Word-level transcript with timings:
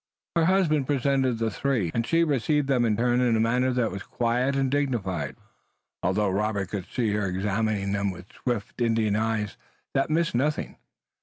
Her 0.35 0.45
husband 0.45 0.87
presented 0.87 1.37
the 1.37 1.51
three, 1.51 1.91
and 1.93 2.07
she 2.07 2.23
received 2.23 2.67
them 2.67 2.85
in 2.85 2.97
turn 2.97 3.21
in 3.21 3.35
a 3.35 3.39
manner 3.39 3.71
that 3.71 3.91
was 3.91 4.01
quiet 4.01 4.55
and 4.55 4.71
dignified, 4.71 5.35
although 6.01 6.31
Robert 6.31 6.69
could 6.69 6.87
see 6.87 7.11
her 7.11 7.27
examining 7.27 7.91
them 7.91 8.09
with 8.09 8.33
swift 8.33 8.81
Indian 8.81 9.15
eyes 9.15 9.57
that 9.93 10.09
missed 10.09 10.33
nothing. 10.33 10.77